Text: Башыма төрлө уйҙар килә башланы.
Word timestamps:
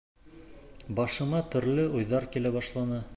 Башыма 0.99 1.43
төрлө 1.57 1.87
уйҙар 1.99 2.29
килә 2.37 2.55
башланы. 2.61 3.03